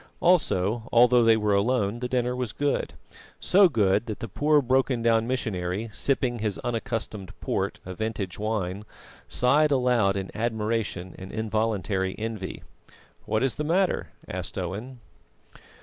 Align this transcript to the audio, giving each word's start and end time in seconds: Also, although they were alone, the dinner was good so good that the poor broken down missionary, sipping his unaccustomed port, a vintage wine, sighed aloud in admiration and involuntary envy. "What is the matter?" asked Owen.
Also, 0.19 0.89
although 0.91 1.23
they 1.23 1.37
were 1.37 1.53
alone, 1.53 1.99
the 1.99 2.07
dinner 2.07 2.35
was 2.35 2.53
good 2.53 2.95
so 3.39 3.69
good 3.69 4.07
that 4.07 4.19
the 4.19 4.27
poor 4.27 4.59
broken 4.59 5.03
down 5.03 5.27
missionary, 5.27 5.91
sipping 5.93 6.39
his 6.39 6.57
unaccustomed 6.63 7.39
port, 7.39 7.77
a 7.85 7.93
vintage 7.93 8.39
wine, 8.39 8.83
sighed 9.27 9.69
aloud 9.71 10.17
in 10.17 10.35
admiration 10.35 11.13
and 11.19 11.31
involuntary 11.31 12.15
envy. 12.17 12.63
"What 13.25 13.43
is 13.43 13.53
the 13.53 13.63
matter?" 13.63 14.09
asked 14.27 14.57
Owen. 14.57 14.99